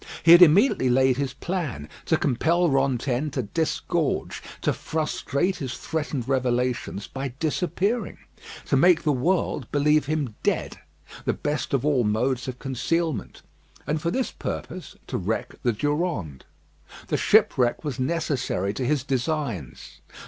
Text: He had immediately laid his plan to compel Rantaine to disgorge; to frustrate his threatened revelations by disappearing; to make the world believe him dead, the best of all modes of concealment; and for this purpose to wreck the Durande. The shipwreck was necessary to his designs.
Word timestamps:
He 0.23 0.31
had 0.31 0.41
immediately 0.41 0.89
laid 0.89 1.17
his 1.17 1.33
plan 1.35 1.87
to 2.07 2.17
compel 2.17 2.69
Rantaine 2.71 3.29
to 3.33 3.43
disgorge; 3.43 4.41
to 4.63 4.73
frustrate 4.73 5.57
his 5.57 5.77
threatened 5.77 6.27
revelations 6.27 7.05
by 7.05 7.33
disappearing; 7.39 8.17
to 8.65 8.75
make 8.75 9.03
the 9.03 9.11
world 9.11 9.71
believe 9.71 10.07
him 10.07 10.33
dead, 10.41 10.79
the 11.25 11.33
best 11.33 11.71
of 11.71 11.85
all 11.85 12.03
modes 12.03 12.47
of 12.47 12.57
concealment; 12.57 13.43
and 13.85 14.01
for 14.01 14.09
this 14.09 14.31
purpose 14.31 14.95
to 15.05 15.19
wreck 15.19 15.53
the 15.61 15.71
Durande. 15.71 16.45
The 17.09 17.17
shipwreck 17.17 17.83
was 17.83 17.99
necessary 17.99 18.73
to 18.73 18.83
his 18.87 19.03
designs. 19.03 20.01